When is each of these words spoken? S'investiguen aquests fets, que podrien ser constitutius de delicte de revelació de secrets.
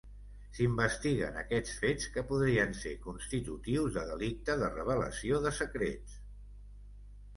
S'investiguen 0.59 1.35
aquests 1.41 1.75
fets, 1.83 2.07
que 2.15 2.23
podrien 2.31 2.73
ser 2.79 2.95
constitutius 3.05 3.93
de 3.99 4.07
delicte 4.13 4.57
de 4.65 4.71
revelació 4.81 5.43
de 5.49 5.53
secrets. 5.63 6.17